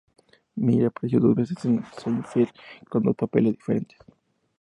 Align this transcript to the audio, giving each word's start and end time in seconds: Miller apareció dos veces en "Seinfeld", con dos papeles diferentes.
Miller 0.55 0.87
apareció 0.87 1.19
dos 1.19 1.35
veces 1.35 1.63
en 1.65 1.85
"Seinfeld", 2.03 2.49
con 2.89 3.03
dos 3.03 3.15
papeles 3.15 3.53
diferentes. 3.53 3.99